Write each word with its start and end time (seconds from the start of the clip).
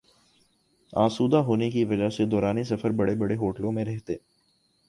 آسودہ 0.93 1.37
ہونے 1.47 1.69
کی 1.71 1.83
وجہ 1.85 2.09
سے 2.09 2.25
دوران 2.25 2.63
سفر 2.63 2.91
بڑے 2.91 3.15
بڑے 3.15 3.35
ہوٹلوں 3.35 3.71
میں 3.71 3.85
رہتے 3.85 4.15